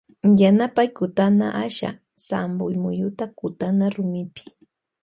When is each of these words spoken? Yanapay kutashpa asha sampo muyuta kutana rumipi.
Yanapay 0.41 0.89
kutashpa 0.97 1.47
asha 1.63 1.89
sampo 2.27 2.63
muyuta 2.81 3.25
kutana 3.37 3.85
rumipi. 3.95 4.45